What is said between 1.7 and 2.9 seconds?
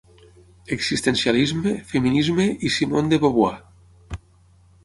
feminisme i